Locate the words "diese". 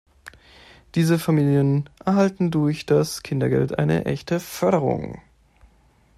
0.95-1.19